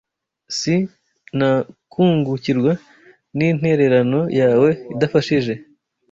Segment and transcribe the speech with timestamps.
[0.57, 0.75] Si
[1.37, 2.71] Nakungukirwa
[3.37, 5.53] nintererano yawe idafashije